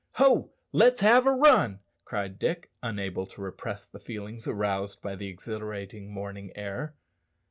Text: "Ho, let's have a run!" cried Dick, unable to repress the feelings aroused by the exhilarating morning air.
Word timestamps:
"Ho, 0.13 0.49
let's 0.71 1.01
have 1.01 1.27
a 1.27 1.31
run!" 1.31 1.79
cried 2.05 2.39
Dick, 2.39 2.71
unable 2.81 3.27
to 3.27 3.39
repress 3.41 3.85
the 3.85 3.99
feelings 3.99 4.47
aroused 4.47 4.99
by 5.03 5.15
the 5.15 5.27
exhilarating 5.27 6.11
morning 6.11 6.51
air. 6.55 6.95